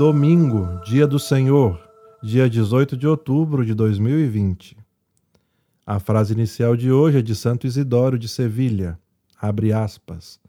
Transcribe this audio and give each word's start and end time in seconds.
Domingo, 0.00 0.80
dia 0.82 1.06
do 1.06 1.18
Senhor, 1.18 1.78
dia 2.22 2.48
18 2.48 2.96
de 2.96 3.06
outubro 3.06 3.66
de 3.66 3.74
2020. 3.74 4.74
A 5.86 5.98
frase 5.98 6.32
inicial 6.32 6.74
de 6.74 6.90
hoje 6.90 7.18
é 7.18 7.20
de 7.20 7.34
Santo 7.34 7.66
Isidoro 7.66 8.18
de 8.18 8.26
Sevilha. 8.26 8.98
Abre 9.38 9.74
aspas. 9.74 10.40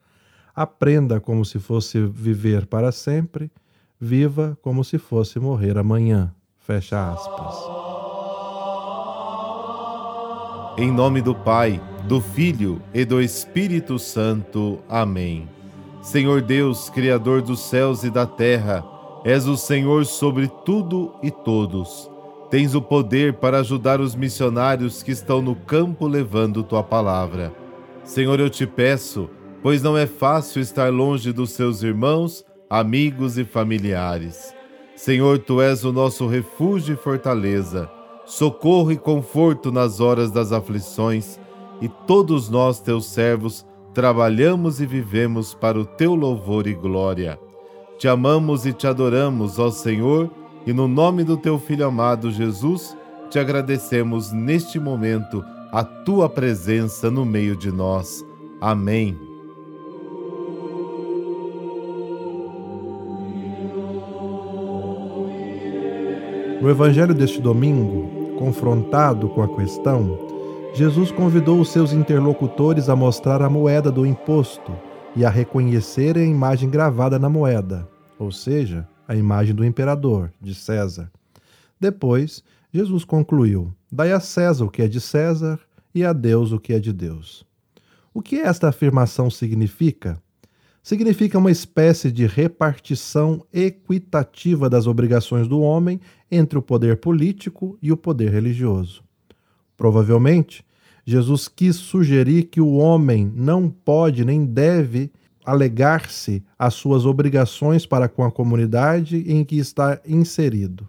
Aprenda 0.55 1.19
como 1.19 1.43
se 1.43 1.59
fosse 1.59 1.99
viver 1.99 2.65
para 2.65 2.93
sempre, 2.93 3.51
viva 3.99 4.57
como 4.61 4.85
se 4.85 4.97
fosse 4.97 5.37
morrer 5.37 5.77
amanhã. 5.77 6.33
Fecha 6.57 7.11
aspas. 7.11 7.55
Em 10.77 10.89
nome 10.89 11.21
do 11.21 11.35
Pai, 11.35 11.83
do 12.07 12.21
Filho 12.21 12.81
e 12.93 13.03
do 13.03 13.21
Espírito 13.21 13.99
Santo. 13.99 14.79
Amém. 14.87 15.49
Senhor 16.01 16.41
Deus, 16.41 16.89
Criador 16.89 17.41
dos 17.41 17.59
céus 17.59 18.05
e 18.05 18.09
da 18.09 18.25
terra, 18.25 18.81
És 19.23 19.47
o 19.47 19.55
Senhor 19.55 20.05
sobre 20.05 20.47
tudo 20.65 21.13
e 21.21 21.29
todos. 21.29 22.09
Tens 22.49 22.73
o 22.73 22.81
poder 22.81 23.33
para 23.33 23.59
ajudar 23.59 24.01
os 24.01 24.15
missionários 24.15 25.03
que 25.03 25.11
estão 25.11 25.41
no 25.41 25.55
campo 25.55 26.07
levando 26.07 26.63
tua 26.63 26.81
palavra. 26.81 27.53
Senhor, 28.03 28.39
eu 28.39 28.49
te 28.49 28.65
peço, 28.65 29.29
pois 29.61 29.83
não 29.83 29.95
é 29.95 30.07
fácil 30.07 30.59
estar 30.59 30.91
longe 30.91 31.31
dos 31.31 31.51
seus 31.51 31.83
irmãos, 31.83 32.43
amigos 32.67 33.37
e 33.37 33.45
familiares. 33.45 34.53
Senhor, 34.95 35.37
tu 35.37 35.61
és 35.61 35.85
o 35.85 35.93
nosso 35.93 36.27
refúgio 36.27 36.95
e 36.95 36.97
fortaleza, 36.97 37.89
socorro 38.25 38.91
e 38.91 38.97
conforto 38.97 39.71
nas 39.71 39.99
horas 39.99 40.31
das 40.31 40.51
aflições, 40.51 41.39
e 41.79 41.87
todos 41.87 42.49
nós, 42.49 42.79
teus 42.79 43.05
servos, 43.05 43.65
trabalhamos 43.93 44.81
e 44.81 44.85
vivemos 44.85 45.53
para 45.53 45.79
o 45.79 45.85
teu 45.85 46.15
louvor 46.15 46.65
e 46.65 46.73
glória. 46.73 47.39
Te 48.01 48.07
amamos 48.07 48.65
e 48.65 48.73
te 48.73 48.87
adoramos, 48.87 49.59
ó 49.59 49.69
Senhor, 49.69 50.27
e 50.65 50.73
no 50.73 50.87
nome 50.87 51.23
do 51.23 51.37
teu 51.37 51.59
Filho 51.59 51.85
amado 51.85 52.31
Jesus, 52.31 52.97
te 53.29 53.37
agradecemos 53.37 54.31
neste 54.31 54.79
momento 54.79 55.45
a 55.71 55.83
tua 55.83 56.27
presença 56.27 57.11
no 57.11 57.23
meio 57.23 57.55
de 57.55 57.71
nós. 57.71 58.25
Amém. 58.59 59.15
No 66.59 66.71
evangelho 66.71 67.13
deste 67.13 67.39
domingo, 67.39 68.35
confrontado 68.39 69.29
com 69.29 69.43
a 69.43 69.47
questão, 69.47 70.17
Jesus 70.73 71.11
convidou 71.11 71.59
os 71.59 71.69
seus 71.69 71.93
interlocutores 71.93 72.89
a 72.89 72.95
mostrar 72.95 73.43
a 73.43 73.49
moeda 73.49 73.91
do 73.91 74.07
imposto 74.07 74.71
e 75.15 75.23
a 75.23 75.29
reconhecerem 75.29 76.23
a 76.23 76.31
imagem 76.31 76.67
gravada 76.67 77.19
na 77.19 77.29
moeda, 77.29 77.90
ou 78.21 78.31
seja, 78.31 78.87
a 79.07 79.15
imagem 79.15 79.55
do 79.55 79.65
imperador, 79.65 80.31
de 80.39 80.53
César. 80.53 81.11
Depois, 81.79 82.43
Jesus 82.71 83.03
concluiu: 83.03 83.73
Dai 83.91 84.11
a 84.11 84.19
César 84.19 84.65
o 84.65 84.69
que 84.69 84.83
é 84.83 84.87
de 84.87 85.01
César 85.01 85.59
e 85.93 86.05
a 86.05 86.13
Deus 86.13 86.51
o 86.51 86.59
que 86.59 86.71
é 86.71 86.79
de 86.79 86.93
Deus. 86.93 87.43
O 88.13 88.21
que 88.21 88.35
esta 88.35 88.69
afirmação 88.69 89.31
significa? 89.31 90.21
Significa 90.83 91.39
uma 91.39 91.49
espécie 91.49 92.11
de 92.11 92.27
repartição 92.27 93.43
equitativa 93.51 94.69
das 94.69 94.85
obrigações 94.85 95.47
do 95.47 95.59
homem 95.59 95.99
entre 96.29 96.59
o 96.59 96.61
poder 96.61 96.97
político 96.97 97.75
e 97.81 97.91
o 97.91 97.97
poder 97.97 98.31
religioso. 98.31 99.03
Provavelmente, 99.75 100.63
Jesus 101.03 101.47
quis 101.47 101.75
sugerir 101.75 102.43
que 102.43 102.61
o 102.61 102.75
homem 102.75 103.31
não 103.35 103.67
pode 103.67 104.23
nem 104.23 104.45
deve 104.45 105.11
alegar-se 105.45 106.43
às 106.57 106.73
suas 106.73 107.05
obrigações 107.05 107.85
para 107.85 108.07
com 108.07 108.23
a 108.23 108.31
comunidade 108.31 109.23
em 109.27 109.43
que 109.43 109.57
está 109.57 109.99
inserido. 110.07 110.87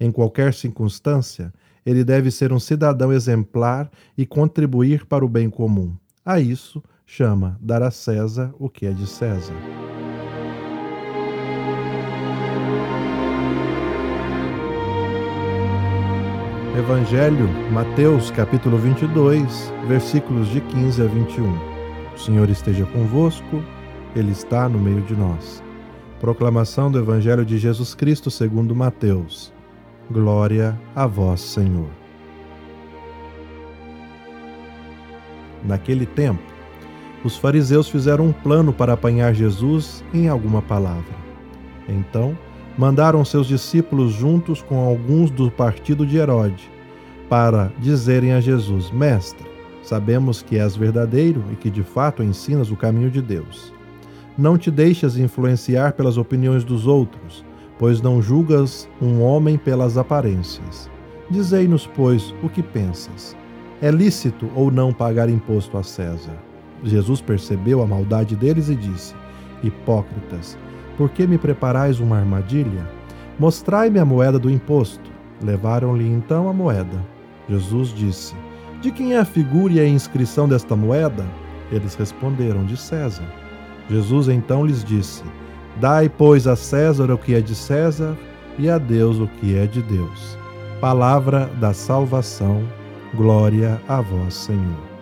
Em 0.00 0.10
qualquer 0.10 0.54
circunstância, 0.54 1.52
ele 1.84 2.04
deve 2.04 2.30
ser 2.30 2.52
um 2.52 2.60
cidadão 2.60 3.12
exemplar 3.12 3.90
e 4.16 4.24
contribuir 4.24 5.06
para 5.06 5.24
o 5.24 5.28
bem 5.28 5.50
comum. 5.50 5.94
A 6.24 6.40
isso 6.40 6.82
chama 7.06 7.58
dar 7.60 7.82
a 7.82 7.90
César 7.90 8.54
o 8.58 8.68
que 8.68 8.86
é 8.86 8.92
de 8.92 9.06
César. 9.06 9.54
Evangelho, 16.78 17.48
Mateus 17.70 18.30
capítulo 18.30 18.78
22, 18.78 19.72
versículos 19.86 20.48
de 20.48 20.60
15 20.62 21.02
a 21.02 21.06
21. 21.06 21.71
O 22.14 22.18
Senhor 22.18 22.48
esteja 22.50 22.84
convosco, 22.86 23.62
Ele 24.14 24.32
está 24.32 24.68
no 24.68 24.78
meio 24.78 25.00
de 25.02 25.14
nós. 25.14 25.62
Proclamação 26.20 26.90
do 26.90 26.98
Evangelho 26.98 27.44
de 27.44 27.58
Jesus 27.58 27.94
Cristo 27.94 28.30
segundo 28.30 28.76
Mateus. 28.76 29.52
Glória 30.10 30.78
a 30.94 31.06
vós, 31.06 31.40
Senhor. 31.40 31.88
Naquele 35.64 36.06
tempo, 36.06 36.42
os 37.24 37.36
fariseus 37.36 37.88
fizeram 37.88 38.26
um 38.26 38.32
plano 38.32 38.72
para 38.72 38.92
apanhar 38.92 39.32
Jesus 39.34 40.04
em 40.12 40.28
alguma 40.28 40.60
palavra. 40.60 41.14
Então, 41.88 42.36
mandaram 42.76 43.24
seus 43.24 43.46
discípulos 43.46 44.12
juntos 44.12 44.60
com 44.60 44.80
alguns 44.80 45.30
do 45.30 45.50
partido 45.50 46.06
de 46.06 46.16
Herode, 46.16 46.70
para 47.28 47.72
dizerem 47.78 48.32
a 48.32 48.40
Jesus: 48.40 48.90
Mestre, 48.90 49.46
sabemos 49.82 50.42
que 50.42 50.58
és 50.58 50.76
verdadeiro 50.76 51.42
e 51.52 51.56
que 51.56 51.70
de 51.70 51.82
fato 51.82 52.22
ensinas 52.22 52.70
o 52.70 52.76
caminho 52.76 53.10
de 53.10 53.20
Deus. 53.20 53.72
Não 54.38 54.56
te 54.56 54.70
deixas 54.70 55.16
influenciar 55.16 55.92
pelas 55.92 56.16
opiniões 56.16 56.64
dos 56.64 56.86
outros, 56.86 57.44
pois 57.78 58.00
não 58.00 58.22
julgas 58.22 58.88
um 59.00 59.20
homem 59.20 59.58
pelas 59.58 59.98
aparências. 59.98 60.90
Dizei-nos, 61.28 61.86
pois, 61.86 62.34
o 62.42 62.48
que 62.48 62.62
pensas. 62.62 63.36
É 63.80 63.90
lícito 63.90 64.48
ou 64.54 64.70
não 64.70 64.92
pagar 64.92 65.28
imposto 65.28 65.76
a 65.76 65.82
César? 65.82 66.36
Jesus 66.84 67.20
percebeu 67.20 67.82
a 67.82 67.86
maldade 67.86 68.36
deles 68.36 68.68
e 68.68 68.74
disse: 68.74 69.14
Hipócritas, 69.62 70.56
por 70.96 71.10
que 71.10 71.26
me 71.26 71.38
preparais 71.38 72.00
uma 72.00 72.18
armadilha? 72.18 72.88
Mostrai-me 73.38 73.98
a 73.98 74.04
moeda 74.04 74.38
do 74.38 74.50
imposto. 74.50 75.10
Levaram-lhe 75.42 76.06
então 76.06 76.48
a 76.48 76.52
moeda. 76.52 77.04
Jesus 77.48 77.88
disse: 77.88 78.34
De 78.82 78.90
quem 78.90 79.14
é 79.14 79.18
a 79.18 79.24
figura 79.24 79.74
e 79.74 79.78
a 79.78 79.86
inscrição 79.86 80.48
desta 80.48 80.74
moeda? 80.74 81.24
Eles 81.70 81.94
responderam: 81.94 82.66
De 82.66 82.76
César. 82.76 83.22
Jesus 83.88 84.26
então 84.26 84.66
lhes 84.66 84.82
disse: 84.82 85.22
Dai, 85.80 86.08
pois, 86.08 86.48
a 86.48 86.56
César 86.56 87.08
o 87.12 87.16
que 87.16 87.32
é 87.32 87.40
de 87.40 87.54
César 87.54 88.18
e 88.58 88.68
a 88.68 88.78
Deus 88.78 89.20
o 89.20 89.28
que 89.28 89.56
é 89.56 89.68
de 89.68 89.80
Deus. 89.82 90.36
Palavra 90.80 91.48
da 91.60 91.72
salvação. 91.72 92.64
Glória 93.14 93.80
a 93.86 94.00
vós, 94.00 94.34
Senhor. 94.34 94.92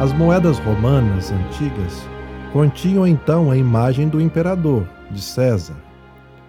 As 0.00 0.12
moedas 0.14 0.58
romanas 0.58 1.30
antigas 1.30 2.08
continham 2.52 3.06
então 3.06 3.50
a 3.50 3.56
imagem 3.56 4.10
do 4.10 4.20
imperador, 4.20 4.86
de 5.10 5.22
César. 5.22 5.76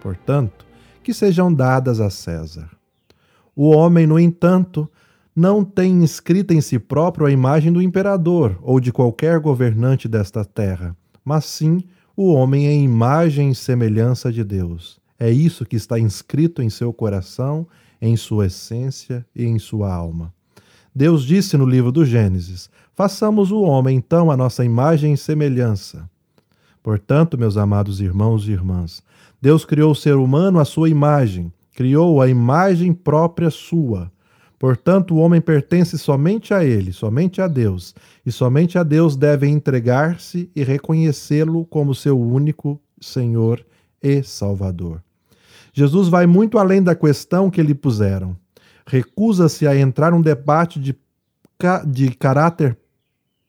Portanto, 0.02 0.66
que 1.02 1.14
sejam 1.14 1.52
dadas 1.52 2.02
a 2.02 2.10
César. 2.10 2.70
O 3.56 3.70
homem, 3.70 4.06
no 4.06 4.20
entanto, 4.20 4.90
não 5.34 5.64
tem 5.64 6.04
inscrita 6.04 6.54
em 6.54 6.60
si 6.60 6.78
próprio 6.78 7.26
a 7.26 7.32
imagem 7.32 7.72
do 7.72 7.82
imperador 7.82 8.60
ou 8.62 8.82
de 8.82 8.92
qualquer 8.92 9.40
governante 9.40 10.10
desta 10.10 10.44
terra, 10.44 10.96
mas 11.24 11.46
sim 11.46 11.82
o 12.18 12.34
homem 12.34 12.68
é 12.68 12.76
imagem 12.76 13.52
e 13.52 13.56
semelhança 13.56 14.30
de 14.30 14.44
Deus. 14.44 15.00
É 15.18 15.32
isso 15.32 15.66
que 15.66 15.78
está 15.78 15.98
inscrito 15.98 16.62
em 16.62 16.70
seu 16.70 16.92
coração, 16.92 17.66
em 18.02 18.18
sua 18.18 18.48
essência 18.48 19.26
e 19.34 19.46
em 19.46 19.58
sua 19.58 19.94
alma. 19.94 20.34
Deus 20.96 21.24
disse 21.24 21.58
no 21.58 21.66
livro 21.66 21.92
do 21.92 22.06
Gênesis: 22.06 22.70
Façamos 22.94 23.52
o 23.52 23.62
homem, 23.62 23.98
então, 23.98 24.30
a 24.30 24.38
nossa 24.38 24.64
imagem 24.64 25.14
e 25.14 25.18
semelhança. 25.18 26.08
Portanto, 26.84 27.38
meus 27.38 27.58
amados 27.58 28.02
irmãos 28.02 28.48
e 28.48 28.52
irmãs, 28.52 29.02
Deus 29.42 29.66
criou 29.66 29.92
o 29.92 29.96
ser 29.96 30.16
humano 30.16 30.60
à 30.60 30.66
sua 30.66 30.90
imagem, 30.90 31.52
criou 31.74 32.22
a 32.22 32.28
imagem 32.28 32.94
própria 32.94 33.50
sua. 33.50 34.12
Portanto, 34.60 35.16
o 35.16 35.18
homem 35.18 35.42
pertence 35.42 35.98
somente 35.98 36.54
a 36.54 36.64
ele, 36.64 36.94
somente 36.94 37.42
a 37.42 37.48
Deus, 37.48 37.96
e 38.26 38.32
somente 38.32 38.78
a 38.78 38.84
Deus 38.84 39.16
deve 39.16 39.48
entregar-se 39.48 40.50
e 40.56 40.64
reconhecê-lo 40.64 41.66
como 41.66 41.96
seu 41.96 42.20
único 42.20 42.80
Senhor 43.02 43.66
e 44.02 44.24
Salvador. 44.24 45.02
Jesus 45.74 46.08
vai 46.08 46.28
muito 46.28 46.58
além 46.58 46.82
da 46.84 46.96
questão 46.96 47.50
que 47.50 47.64
lhe 47.64 47.74
puseram. 47.74 48.38
Recusa-se 48.86 49.68
a 49.68 49.76
entrar 49.78 50.12
num 50.12 50.22
debate 50.22 50.80
de, 50.80 50.96
de 51.88 52.10
caráter 52.12 52.78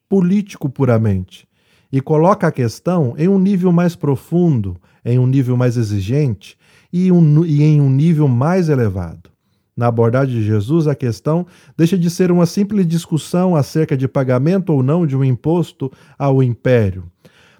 político 0.09 0.69
puramente 0.69 1.47
e 1.91 2.01
coloca 2.01 2.47
a 2.47 2.53
questão 2.53 3.15
em 3.17 3.29
um 3.29 3.39
nível 3.39 3.73
mais 3.73 3.95
profundo, 3.95 4.77
em 5.05 5.19
um 5.19 5.27
nível 5.27 5.57
mais 5.57 5.77
exigente 5.77 6.57
e, 6.93 7.11
um, 7.11 7.45
e 7.45 7.63
em 7.63 7.81
um 7.81 7.91
nível 7.91 8.27
mais 8.29 8.69
elevado. 8.69 9.31
Na 9.77 9.89
abordagem 9.89 10.35
de 10.35 10.45
Jesus, 10.45 10.87
a 10.87 10.95
questão 10.95 11.47
deixa 11.77 11.99
de 11.99 12.09
ser 12.09 12.31
uma 12.31 12.47
simples 12.47 12.87
discussão 12.87 13.57
acerca 13.57 13.97
de 13.97 14.07
pagamento 14.07 14.73
ou 14.73 14.83
não 14.83 15.05
de 15.05 15.17
um 15.17 15.25
imposto 15.25 15.91
ao 16.17 16.43
império, 16.43 17.05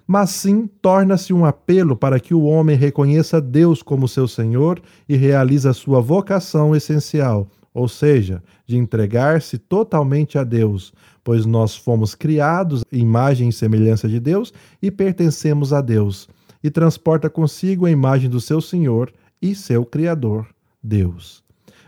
mas 0.07 0.29
sim 0.29 0.67
torna-se 0.81 1.33
um 1.33 1.45
apelo 1.45 1.95
para 1.95 2.19
que 2.19 2.33
o 2.33 2.43
homem 2.43 2.77
reconheça 2.77 3.41
Deus 3.41 3.81
como 3.81 4.07
seu 4.07 4.27
Senhor 4.27 4.81
e 5.09 5.15
realize 5.17 5.67
a 5.67 5.73
sua 5.73 5.99
vocação 5.99 6.75
essencial, 6.75 7.47
ou 7.75 7.89
seja, 7.89 8.41
de 8.65 8.77
entregar-se 8.77 9.57
totalmente 9.57 10.37
a 10.37 10.45
Deus, 10.45 10.93
pois 11.21 11.45
nós 11.45 11.75
fomos 11.75 12.15
criados 12.15 12.85
em 12.89 13.01
imagem 13.01 13.49
e 13.49 13.53
semelhança 13.53 14.07
de 14.07 14.17
Deus 14.17 14.53
e 14.81 14.89
pertencemos 14.89 15.73
a 15.73 15.81
Deus, 15.81 16.29
e 16.63 16.71
transporta 16.71 17.29
consigo 17.29 17.85
a 17.85 17.91
imagem 17.91 18.29
do 18.29 18.39
seu 18.39 18.61
Senhor 18.61 19.11
e 19.41 19.53
seu 19.53 19.85
Criador, 19.85 20.47
Deus. 20.81 21.44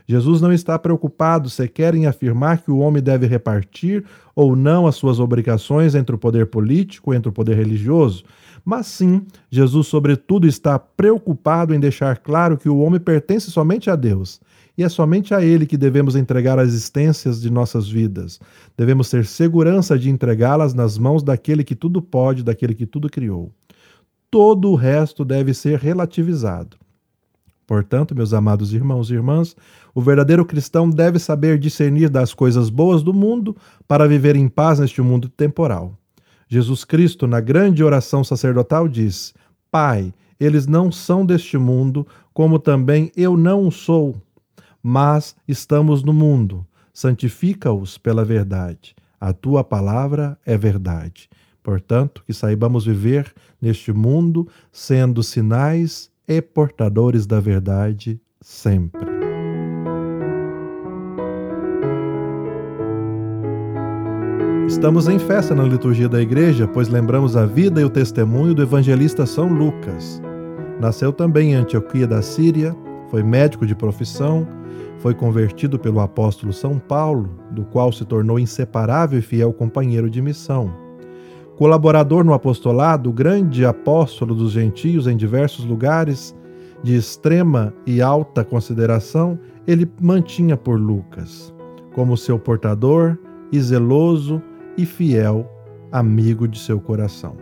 Jesus 0.08 0.40
não 0.40 0.54
está 0.54 0.80
preocupado 0.80 1.50
sequer 1.50 1.94
em 1.94 2.06
afirmar 2.06 2.62
que 2.62 2.72
o 2.72 2.78
homem 2.78 3.04
deve 3.04 3.28
repartir 3.28 4.06
ou 4.34 4.56
não 4.56 4.88
as 4.88 4.96
suas 4.96 5.20
obrigações 5.20 5.96
entre 5.96 6.16
o 6.16 6.20
poder 6.20 6.48
político 6.48 7.14
entre 7.14 7.30
o 7.30 7.34
poder 7.34 7.58
religioso, 7.58 8.24
mas 8.64 8.88
sim, 8.88 9.26
Jesus, 9.50 9.88
sobretudo, 9.88 10.48
está 10.48 10.78
preocupado 10.78 11.74
em 11.74 11.80
deixar 11.80 12.18
claro 12.18 12.58
que 12.58 12.68
o 12.68 12.80
homem 12.80 13.00
pertence 13.00 13.52
somente 13.52 13.90
a 13.90 13.96
Deus 13.96 14.40
e 14.78 14.84
é 14.84 14.90
somente 14.90 15.34
a 15.34 15.44
Ele 15.44 15.66
que 15.66 15.76
devemos 15.76 16.16
entregar 16.16 16.60
as 16.60 16.68
existências 16.68 17.42
de 17.42 17.50
nossas 17.50 17.90
vidas. 17.90 18.40
Devemos 18.78 19.10
ter 19.10 19.26
segurança 19.26 19.98
de 19.98 20.10
entregá-las 20.10 20.74
nas 20.74 20.98
mãos 20.98 21.24
daquele 21.24 21.64
que 21.64 21.76
tudo 21.76 22.02
pode, 22.02 22.44
daquele 22.44 22.76
que 22.76 22.86
tudo 22.86 23.10
criou. 23.10 23.52
Todo 24.30 24.70
o 24.70 24.76
resto 24.76 25.26
deve 25.26 25.54
ser 25.54 25.80
relativizado. 25.80 26.78
Portanto, 27.68 28.16
meus 28.16 28.34
amados 28.34 28.74
irmãos 28.74 29.12
e 29.12 29.14
irmãs, 29.14 29.54
o 29.94 30.02
verdadeiro 30.02 30.46
cristão 30.46 30.90
deve 30.90 31.20
saber 31.20 31.60
discernir 31.60 32.10
das 32.10 32.34
coisas 32.34 32.70
boas 32.70 33.04
do 33.04 33.14
mundo 33.14 33.58
para 33.86 34.08
viver 34.08 34.38
em 34.38 34.48
paz 34.48 34.80
neste 34.80 35.02
mundo 35.02 35.28
temporal. 35.28 35.94
Jesus 36.48 36.86
Cristo, 36.86 37.28
na 37.28 37.42
grande 37.42 37.84
oração 37.84 38.24
sacerdotal, 38.24 38.88
diz: 38.88 39.34
Pai, 39.70 40.14
eles 40.40 40.66
não 40.66 40.90
são 40.90 41.26
deste 41.26 41.58
mundo, 41.58 42.08
como 42.34 42.58
também 42.58 43.12
eu 43.18 43.36
não 43.36 43.70
sou, 43.70 44.16
mas 44.82 45.36
estamos 45.46 46.04
no 46.04 46.14
mundo. 46.14 46.66
Santifica-os 46.94 47.98
pela 47.98 48.24
verdade. 48.24 48.96
A 49.20 49.34
tua 49.34 49.62
palavra 49.62 50.38
é 50.46 50.58
verdade. 50.58 51.30
Portanto, 51.62 52.24
que 52.26 52.34
saibamos 52.34 52.86
viver 52.86 53.34
neste 53.62 53.92
mundo 53.92 54.48
sendo 54.72 55.22
sinais 55.22 56.10
e 56.28 56.42
portadores 56.42 57.26
da 57.26 57.40
verdade 57.40 58.20
sempre. 58.42 59.08
Estamos 64.68 65.08
em 65.08 65.18
festa 65.18 65.56
na 65.56 65.64
liturgia 65.64 66.10
da 66.10 66.22
igreja, 66.22 66.68
pois 66.68 66.90
lembramos 66.90 67.38
a 67.38 67.46
vida 67.46 67.80
e 67.80 67.86
o 67.86 67.90
testemunho 67.90 68.54
do 68.54 68.62
evangelista 68.62 69.26
São 69.26 69.48
Lucas. 69.48 70.22
Nasceu 70.80 71.14
também 71.14 71.54
em 71.54 71.56
Antioquia 71.56 72.06
da 72.06 72.22
Síria, 72.22 72.76
foi 73.10 73.24
médico 73.24 73.66
de 73.66 73.74
profissão, 73.74 74.46
foi 75.00 75.16
convertido 75.16 75.80
pelo 75.80 76.02
apóstolo 76.02 76.52
São 76.52 76.78
Paulo, 76.78 77.40
do 77.52 77.64
qual 77.66 77.92
se 77.94 78.04
tornou 78.04 78.38
inseparável 78.38 79.18
e 79.18 79.22
fiel 79.22 79.54
companheiro 79.54 80.10
de 80.10 80.22
missão 80.22 80.87
Colaborador 81.58 82.24
no 82.24 82.34
apostolado, 82.34 83.12
grande 83.12 83.66
apóstolo 83.66 84.36
dos 84.36 84.52
gentios 84.52 85.08
em 85.08 85.18
diversos 85.18 85.66
lugares, 85.66 86.36
de 86.84 86.96
extrema 86.96 87.74
e 87.84 88.00
alta 88.00 88.46
consideração, 88.46 89.40
ele 89.66 89.92
mantinha 90.00 90.56
por 90.56 90.80
Lucas, 90.80 91.52
como 91.96 92.16
seu 92.16 92.38
portador 92.38 93.18
e 93.52 93.60
zeloso 93.60 94.40
e 94.78 94.86
fiel 94.86 95.50
amigo 95.92 96.48
de 96.48 96.60
seu 96.60 96.80
coração. 96.80 97.36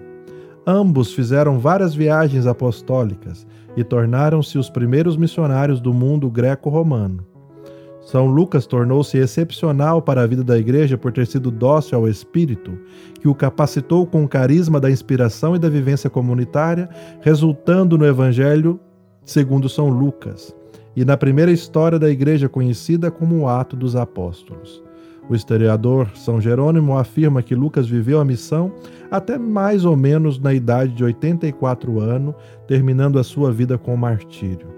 Ambos 0.65 1.13
fizeram 1.13 1.59
várias 1.59 1.93
viagens 1.93 2.47
apostólicas 2.47 3.45
e 3.75 3.83
tornaram-se 3.83 4.57
os 4.57 4.69
primeiros 4.69 5.17
missionários 5.17 5.81
do 5.81 5.93
mundo 5.93 6.29
greco-romano. 6.29 7.34
São 8.05 8.27
Lucas 8.27 8.67
tornou-se 8.67 9.17
excepcional 9.17 9.99
para 9.99 10.21
a 10.21 10.27
vida 10.27 10.43
da 10.43 10.57
igreja 10.57 10.95
por 10.95 11.11
ter 11.11 11.25
sido 11.25 11.49
dócil 11.49 11.97
ao 11.97 12.07
Espírito, 12.07 12.77
que 13.19 13.27
o 13.27 13.33
capacitou 13.33 14.05
com 14.05 14.23
o 14.23 14.27
carisma 14.27 14.79
da 14.79 14.91
inspiração 14.91 15.55
e 15.55 15.59
da 15.59 15.67
vivência 15.67 16.07
comunitária, 16.07 16.87
resultando 17.21 17.97
no 17.97 18.05
Evangelho 18.05 18.79
segundo 19.25 19.67
São 19.67 19.89
Lucas, 19.89 20.55
e 20.95 21.03
na 21.03 21.17
primeira 21.17 21.51
história 21.51 21.97
da 21.97 22.07
igreja 22.07 22.47
conhecida 22.47 23.09
como 23.09 23.39
o 23.39 23.47
Ato 23.49 23.75
dos 23.75 23.95
Apóstolos. 23.95 24.83
O 25.27 25.33
historiador 25.33 26.11
São 26.13 26.39
Jerônimo 26.39 26.95
afirma 26.95 27.41
que 27.41 27.55
Lucas 27.55 27.87
viveu 27.87 28.19
a 28.19 28.25
missão 28.25 28.71
até 29.09 29.35
mais 29.39 29.83
ou 29.83 29.95
menos 29.95 30.39
na 30.39 30.53
idade 30.53 30.93
de 30.93 31.03
84 31.03 31.99
anos, 31.99 32.35
terminando 32.67 33.17
a 33.17 33.23
sua 33.23 33.51
vida 33.51 33.79
com 33.79 33.95
o 33.95 33.97
martírio. 33.97 34.74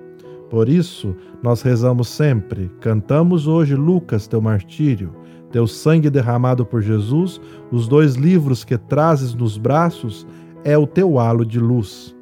Por 0.50 0.70
isso, 0.70 1.14
nós 1.44 1.62
rezamos 1.62 2.08
sempre, 2.08 2.72
cantamos 2.80 3.48
hoje 3.48 3.76
Lucas, 3.76 4.28
teu 4.28 4.42
martírio, 4.42 5.14
teu 5.52 5.68
sangue 5.68 6.10
derramado 6.10 6.66
por 6.66 6.82
Jesus, 6.82 7.42
os 7.70 7.88
dois 7.88 8.16
livros 8.16 8.64
que 8.64 8.78
trazes 8.78 9.34
nos 9.34 9.58
braços, 9.58 10.26
é 10.64 10.78
o 10.78 10.88
teu 10.88 11.20
halo 11.20 11.46
de 11.46 11.60
luz. 11.60 12.16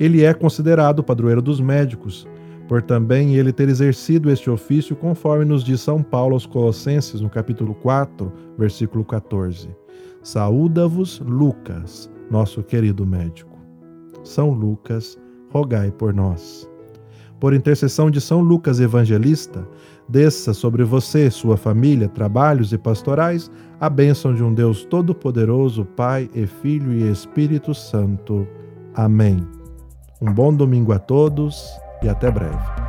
Ele 0.00 0.24
é 0.24 0.34
considerado 0.34 1.04
padroeiro 1.04 1.40
dos 1.40 1.60
médicos, 1.60 2.26
por 2.66 2.82
também 2.82 3.36
ele 3.36 3.52
ter 3.52 3.68
exercido 3.68 4.30
este 4.30 4.50
ofício, 4.50 4.96
conforme 4.96 5.44
nos 5.44 5.62
diz 5.62 5.80
São 5.80 6.02
Paulo 6.02 6.34
aos 6.34 6.46
Colossenses, 6.46 7.20
no 7.20 7.30
capítulo 7.30 7.74
4, 7.74 8.32
versículo 8.58 9.04
14. 9.04 9.68
Saúda-vos, 10.22 11.20
Lucas, 11.20 12.10
nosso 12.30 12.62
querido 12.64 13.06
médico. 13.06 13.56
São 14.24 14.50
Lucas, 14.50 15.18
rogai 15.52 15.90
por 15.92 16.12
nós 16.14 16.68
por 17.40 17.52
intercessão 17.52 18.10
de 18.10 18.20
São 18.20 18.40
Lucas 18.40 18.80
Evangelista, 18.80 19.66
desça 20.08 20.52
sobre 20.54 20.84
você, 20.84 21.30
sua 21.30 21.56
família, 21.56 22.08
trabalhos 22.08 22.72
e 22.72 22.78
pastorais, 22.78 23.50
a 23.80 23.88
bênção 23.88 24.34
de 24.34 24.42
um 24.42 24.52
Deus 24.52 24.84
Todo-Poderoso, 24.84 25.84
Pai 25.84 26.30
e 26.34 26.46
Filho 26.46 26.92
e 26.92 27.10
Espírito 27.10 27.74
Santo. 27.74 28.46
Amém. 28.94 29.46
Um 30.20 30.32
bom 30.32 30.54
domingo 30.54 30.92
a 30.92 30.98
todos 30.98 31.64
e 32.02 32.08
até 32.08 32.30
breve. 32.30 32.83